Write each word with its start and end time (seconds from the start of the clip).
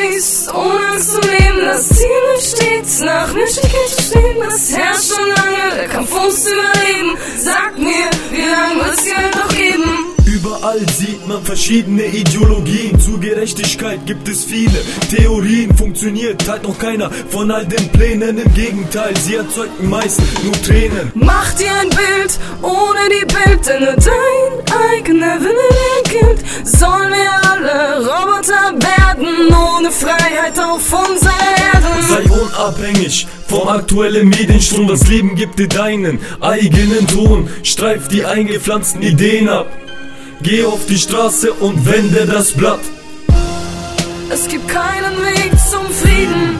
Scheiß, 0.00 0.48
ohne 0.54 1.00
zu 1.00 1.20
leben. 1.20 1.60
Das 1.60 1.88
Ziel 1.88 2.08
besteht, 2.34 3.06
nach 3.06 3.32
Menschlichkeit 3.32 3.88
zu 3.88 4.02
streben. 4.02 4.40
Das 4.40 4.72
herrscht 4.72 5.12
schon 5.12 5.28
lange, 5.28 5.76
der 5.76 5.88
Kampf 5.88 6.12
ums 6.12 6.46
Überleben. 6.46 7.16
Sag 7.38 7.78
mir, 7.78 8.10
wie 8.30 8.48
lange 8.48 8.84
wird's 8.84 9.04
die 9.04 9.10
Welt 9.10 9.36
noch 9.36 9.48
geben? 9.48 10.10
Überall 10.24 10.80
sieht 10.96 11.26
man 11.26 11.42
verschiedene 11.44 12.06
Ideologien. 12.06 12.98
Zur 12.98 13.20
Gerechtigkeit 13.20 14.06
gibt 14.06 14.28
es 14.28 14.44
viele 14.44 14.80
Theorien. 15.10 15.76
Funktioniert 15.76 16.48
halt 16.48 16.62
noch 16.62 16.78
keiner 16.78 17.10
von 17.28 17.50
all 17.50 17.66
den 17.66 17.88
Plänen. 17.90 18.38
Im 18.38 18.54
Gegenteil, 18.54 19.14
sie 19.18 19.34
erzeugen 19.34 19.88
meist 19.88 20.20
nur 20.44 20.62
Tränen. 20.62 21.12
Mach 21.14 21.52
dir 21.54 21.72
ein 21.74 21.90
Bild 21.90 22.38
ohne 22.62 23.00
die 23.10 23.26
Bild, 23.26 23.66
denn 23.66 23.84
nur 23.84 23.96
dein 23.96 24.96
eigener 24.96 25.40
Wille 25.40 26.02
gilt. 26.04 26.40
Sollen 26.66 27.10
wir 27.10 27.29
ohne 29.80 29.90
Freiheit 29.90 30.58
auf 30.58 30.92
unserer 30.92 31.32
Erde? 31.72 32.02
Sei 32.08 32.22
unabhängig 32.30 33.26
vom 33.48 33.68
aktuellen 33.68 34.28
Medienstrom. 34.28 34.88
Das 34.88 35.06
Leben 35.06 35.34
gibt 35.34 35.58
dir 35.58 35.68
deinen 35.68 36.20
eigenen 36.40 37.06
Ton. 37.06 37.48
Streif 37.62 38.08
die 38.08 38.24
eingepflanzten 38.24 39.02
Ideen 39.02 39.48
ab. 39.48 39.66
Geh 40.42 40.64
auf 40.64 40.86
die 40.86 40.98
Straße 40.98 41.52
und 41.52 41.86
wende 41.86 42.26
das 42.26 42.52
Blatt. 42.52 42.80
Es 44.30 44.48
gibt 44.48 44.68
keinen 44.68 45.16
Weg 45.24 45.52
zum 45.70 45.86
Frieden, 45.92 46.58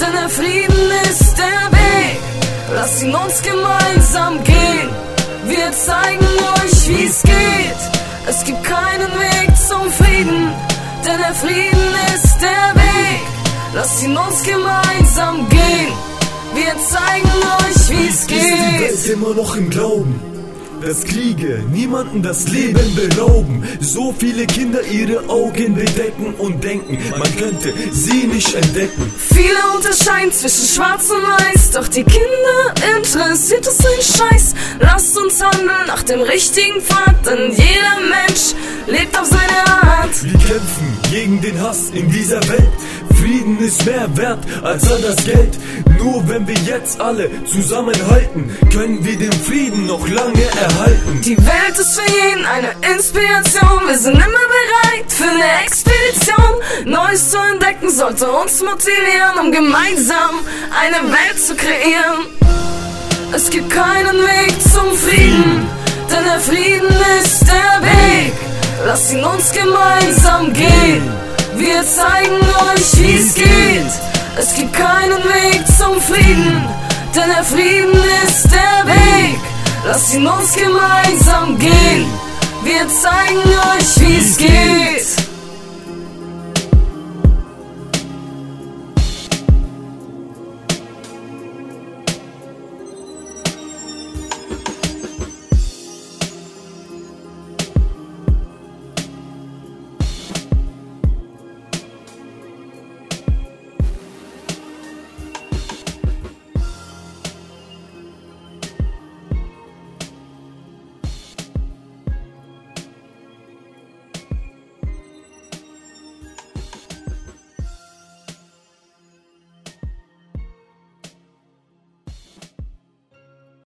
denn 0.00 0.12
der 0.12 0.28
Frieden 0.28 0.90
ist 1.10 1.36
der 1.38 1.78
Weg. 1.78 2.18
Lass 2.74 3.02
ihn 3.02 3.14
uns 3.14 3.42
gemeinsam 3.42 4.42
gehen. 4.44 4.88
Wir 5.46 5.70
zeigen 5.72 6.24
euch, 6.24 6.88
wie's 6.88 7.22
geht. 7.22 7.82
Es 8.26 8.44
gibt 8.44 8.62
keinen 8.64 9.12
Weg 9.12 9.56
zum 9.56 9.90
Frieden, 9.90 10.52
denn 11.06 11.18
der 11.18 11.34
Frieden 11.34 11.94
ist 12.14 12.31
der 12.42 12.74
Weg. 12.74 13.20
Lass 13.74 14.02
ihn 14.02 14.16
uns 14.16 14.42
gemeinsam 14.42 15.48
gehen. 15.48 15.92
Wir 16.54 16.74
zeigen 16.86 17.30
euch, 17.58 17.88
wie's 17.88 18.20
Ist 18.22 18.30
die 18.30 18.34
Welt 18.34 19.04
geht. 19.04 19.12
immer 19.14 19.34
noch 19.34 19.56
im 19.56 19.70
Glauben? 19.70 20.31
Dass 20.84 21.04
Kriege 21.04 21.62
niemanden 21.70 22.22
das 22.22 22.48
Leben 22.48 22.94
berauben. 22.96 23.62
So 23.80 24.12
viele 24.18 24.46
Kinder 24.46 24.82
ihre 24.82 25.28
Augen 25.28 25.76
bedecken 25.76 26.34
und 26.38 26.62
denken, 26.64 26.98
man 27.16 27.36
könnte 27.36 27.72
sie 27.92 28.26
nicht 28.26 28.52
entdecken. 28.52 29.12
Viele 29.16 29.76
unterscheiden 29.76 30.32
zwischen 30.32 30.66
schwarz 30.66 31.08
und 31.08 31.22
weiß, 31.22 31.70
doch 31.70 31.86
die 31.86 32.02
Kinder 32.02 32.96
interessiert 32.98 33.64
es 33.64 33.78
ein 33.78 34.30
Scheiß. 34.30 34.54
Lasst 34.80 35.16
uns 35.16 35.40
handeln 35.40 35.86
nach 35.86 36.02
dem 36.02 36.20
richtigen 36.20 36.80
Pfad, 36.80 37.26
denn 37.26 37.50
jeder 37.52 38.00
Mensch 38.00 38.54
lebt 38.88 39.16
auf 39.16 39.26
seine 39.26 39.82
Art. 39.82 40.24
Wir 40.24 40.32
kämpfen 40.32 40.98
gegen 41.12 41.40
den 41.40 41.60
Hass 41.60 41.90
in 41.90 42.10
dieser 42.10 42.40
Welt. 42.48 42.72
Frieden 43.22 43.56
ist 43.60 43.86
mehr 43.86 44.08
wert 44.16 44.40
als 44.64 44.90
all 44.90 45.00
das 45.00 45.24
Geld. 45.24 45.56
Nur 45.96 46.28
wenn 46.28 46.44
wir 46.48 46.56
jetzt 46.66 47.00
alle 47.00 47.30
zusammenhalten, 47.44 48.50
können 48.72 49.04
wir 49.04 49.16
den 49.16 49.32
Frieden 49.32 49.86
noch 49.86 50.08
lange 50.08 50.42
erhalten. 50.42 51.20
Die 51.24 51.38
Welt 51.38 51.78
ist 51.78 52.00
für 52.00 52.10
jeden 52.10 52.44
eine 52.44 52.74
Inspiration. 52.92 53.86
Wir 53.86 53.96
sind 53.96 54.14
immer 54.14 54.24
bereit 54.26 55.06
für 55.06 55.28
eine 55.28 55.64
Expedition. 55.64 56.52
Neues 56.84 57.30
zu 57.30 57.38
entdecken 57.38 57.90
sollte 57.90 58.28
uns 58.28 58.60
motivieren, 58.60 59.38
um 59.40 59.52
gemeinsam 59.52 60.40
eine 60.76 61.12
Welt 61.12 61.38
zu 61.38 61.54
kreieren. 61.54 62.26
Es 63.32 63.48
gibt 63.50 63.70
keinen 63.70 64.18
Weg 64.18 64.60
zum 64.62 64.96
Frieden, 64.96 65.68
denn 66.10 66.24
der 66.24 66.40
Frieden 66.40 66.92
ist 67.20 67.42
der 67.42 67.82
Weg. 67.86 68.32
Lass 68.84 69.12
ihn 69.12 69.22
uns 69.22 69.52
gemeinsam 69.52 70.52
gehen. 70.52 71.21
Wir 71.56 71.86
zeigen 71.86 72.40
euch, 72.40 72.98
wie's 72.98 73.34
geht. 73.34 73.92
Es 74.38 74.54
gibt 74.54 74.72
keinen 74.72 75.22
Weg 75.24 75.62
zum 75.78 76.00
Frieden, 76.00 76.66
denn 77.14 77.28
der 77.28 77.44
Frieden 77.44 77.92
ist 78.24 78.48
der 78.50 78.86
Weg. 78.86 79.40
Lass 79.86 80.14
ihn 80.14 80.26
uns 80.26 80.54
gemeinsam 80.54 81.58
gehen. 81.58 82.06
Wir 82.62 82.88
zeigen 82.88 83.38
euch, 83.38 84.00
wie's 84.00 84.36
geht. 84.36 85.31